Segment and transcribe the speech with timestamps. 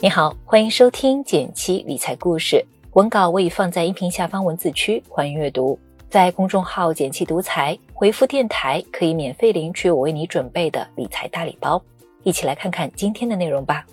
[0.00, 5.76] 你好，欢迎收听简七理财故事，文稿我已放在音频下方文字区，欢迎阅读。
[6.08, 11.82] 在公众号“简七独裁，回复“电台”可以免费领取我为你准备的理财大礼包。
[12.22, 13.84] 一起来看看今天的内容吧。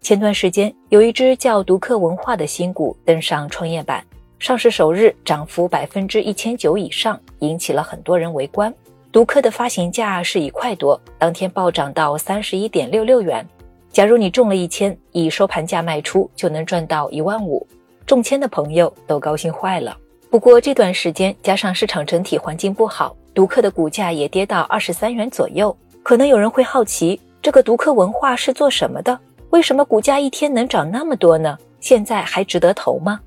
[0.00, 4.06] 前段时间，有一只叫独克文化的新股登上创业板，
[4.38, 8.72] 上市首日涨幅百分之一千九以上，引起了很多人围观。
[9.10, 13.46] 独克的发行价是一块多，当天暴涨到三十一点六六元。
[13.90, 17.66] 假如你中了一千，以收盘价卖出就能赚到一万五。
[18.04, 19.96] 中签的朋友都高兴坏了。
[20.28, 25.74] 不过这段时间加上市场整体环境不好，独克的股价也跌到二十三元左右。
[26.02, 29.18] 可能有人会好奇，这个独克文化是做什么的？
[29.50, 31.56] 为什么股价一天能涨那么多呢？
[31.80, 33.18] 现在还值得投吗？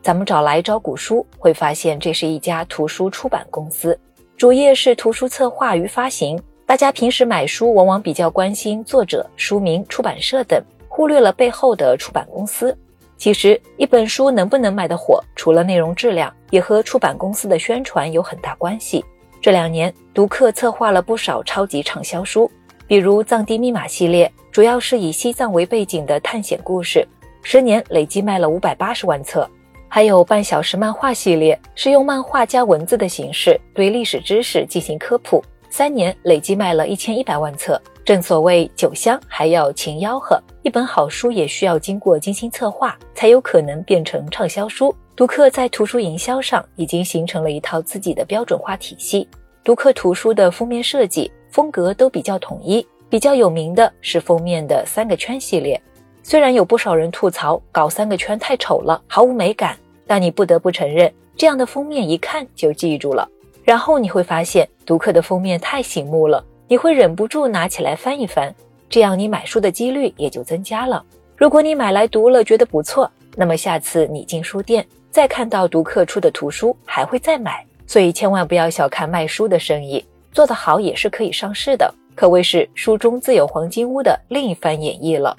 [0.00, 3.98] 咱们找来招股书，会发现这是一家图书出版公司，
[4.36, 6.40] 主业是图书策划与发行。
[6.66, 12.76] 大家平时买书往往比较关心作者、书名、出版社等，忽略了背后的出版公司。
[13.16, 19.04] 其实，一本书能不能卖得火，除了内容质量，也和出版公司的宣传有很大关系。
[19.40, 22.50] 这两年，读客策划了不少超级畅销书，
[22.88, 27.06] 比如《藏地密码》系列，主要是以西藏为背景的探险故事，
[27.42, 29.48] 十年累计卖了五百八十万册；
[29.88, 37.80] 还有《半小时漫画》系列，是用漫画加文字的形式对历史知识进行科普，三年累计卖了一千一百万册。
[38.04, 44.94] 正所谓酒香还要勤吆喝，一本好书也需要经过精心策划，才有可能变成畅销书。
[45.16, 49.26] 读客在图书营销上已经形成了一套自己的标准化体系。
[49.62, 55.80] 读客图书的封面设计风格都比较统一，比较有名的是封面的三个圈系列。
[56.26, 63.28] 虽然有不少人吐槽搞三个圈太丑了，毫无美感，但你不得不承认，这样的封面一看就记住了。
[63.62, 66.42] 然后你会发现，读客的封面太醒目了。
[66.66, 68.52] 你会忍不住拿起来翻一翻，
[68.88, 71.04] 这样你买书的几率也就增加了。
[71.36, 77.62] 如果你买来读了觉得不错，那么下次你进书店再看到读客出的图书，还会再买。
[77.86, 80.02] 所以千万不要小看卖书的生意，
[80.32, 85.36] 做得好也是可以上市的，可谓是书中自有黄金屋的另一番演绎了。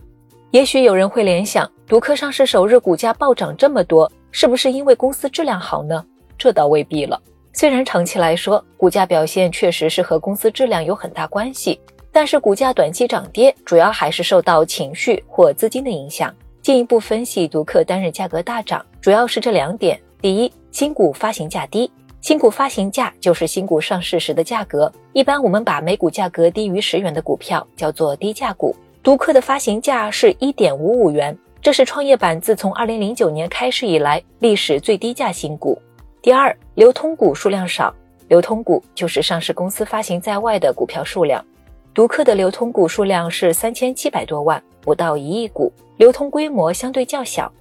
[0.52, 6.04] 也许有人会联想，独客上市首日股价暴涨这么多，是不是因为公司质量好呢？
[6.38, 7.22] 这倒未必了。
[7.52, 11.80] 虽然长期来说，股价表现确实是和公司质量有很大关系，
[12.12, 16.34] 但是股价短期涨跌主要还是受到情绪或资金的影响。
[16.62, 21.92] 进一步分析，独克单日价格大涨，主要是这两点：第一，新股发行价低，
[22.22, 28.76] 新股发行价就是新股上市时的价格，一般我们把每股价格低于十元的股票叫做低价股。
[29.06, 35.80] 独克的发行价是一点五五元，这是创业板自从二零零九年开始以来历史最低价新股。
[36.24, 37.94] 第二，流通股数量少，
[38.30, 41.46] 流通股就是上市公司发行在外的股票数量。
[41.94, 47.54] 独克的流通股数量是三千七百多万，不到一亿股，流通规模相对较小。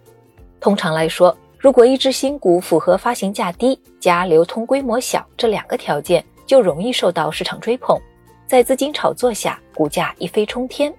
[0.59, 8.01] 通常来说，如果一只新股符合发行价低加流通规模小这两个条件，就容易受到市场追捧，
[8.47, 10.91] 在资金炒作下，股价一飞冲天。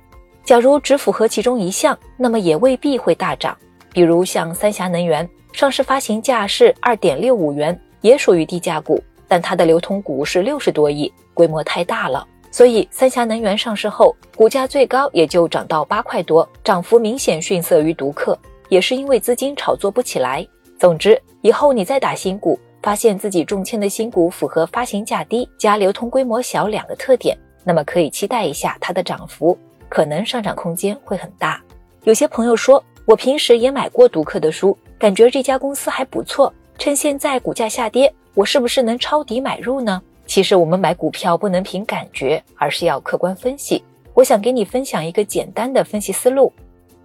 [0.45, 3.57] 假如只符合其中一项，那么也未必会大涨。
[3.91, 5.28] 比如像三峡能源。
[5.51, 20.45] 上市发行价是二点六五元，也属于低价股，但它的流通股是六十多亿，规模太大了，所以三峡能源上市后，股价最高也就涨到八块多，涨幅明显逊色于独克，也是因为资金炒作不起来。
[20.77, 29.57] 总之，以后你再打新股，发现自己中签的新股符合发行价低加流通规模小两个特点，那么可以期待一下它的涨幅，
[29.90, 31.62] 可能上涨空间会很大。
[32.03, 34.78] 有些朋友说，我平时也买过读客的书。
[34.97, 40.01] 感觉这家公司还不错，趁现在股价下跌，我是不是能抄底买入呢？
[40.25, 43.84] 其实我们买股票不能凭感觉，而是要客观分析。
[44.13, 46.51] 我想给你分享一个简单的分析思路。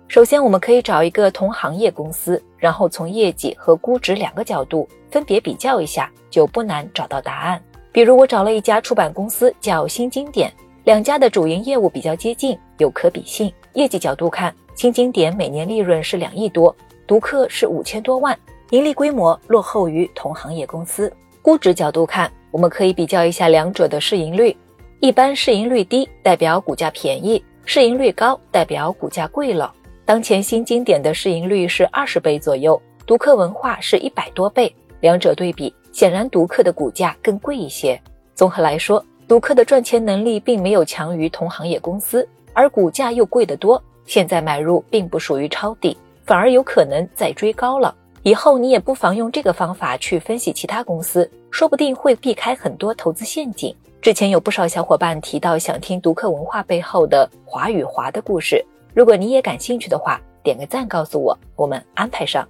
[0.06, 7.60] 首先，我们可以找一个同行业公司，然后从业绩和估值两个角度分别比较一下，就不难找到答案。
[7.92, 10.52] 比如我找了一家出版公司叫新经典，
[10.84, 13.52] 两家的主营业务比较接近，有可比性。
[13.74, 16.74] 业绩角度看，新经典每年利润是两亿多。
[17.06, 18.36] 独客是五千多万，
[18.70, 21.12] 盈利规模落后于同行业公司。
[21.42, 24.56] 估值角度看，我们可以比较一下两者的市盈率。
[25.00, 29.72] 一般市盈率低代表股价便宜，市盈率高代表股价贵了。
[30.04, 38.00] 当前新经典的市盈率是二十倍左右，独客文化是一百多倍，两者对比，显然独客的股价更贵一些。
[38.34, 45.96] 综合来说，独克的赚钱能力并没有强于同行业公司，而股价又贵得多，现在买入并不属于抄底。
[46.24, 47.94] 反而有可能再追高了。
[48.24, 53.72] 以后你也不妨用这个方法去分析其他公司，说不定会避开很多投资陷阱。
[54.02, 58.60] 之前有不少小伙伴提到想听独克文化背后的华与华的故事，
[58.94, 62.44] 如果你也感兴趣的话，点个赞告诉我，我们安排上。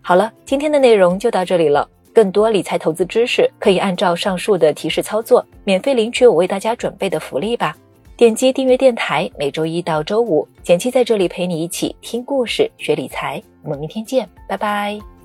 [0.00, 1.86] 好了，今天的内容就到这里了。
[2.16, 7.76] 更多理财投资知识，可以按照上述的提示操作，免费领取我为大家准备的福利吧。
[8.16, 13.42] 点击订阅电台，每周一到周五，简七在这里陪你一起听故事、学理财。
[13.62, 15.15] 我们明天见，拜拜。